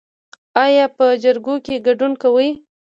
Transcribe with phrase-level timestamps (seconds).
[0.65, 2.49] ایا په جرګو کې ګډون کوئ؟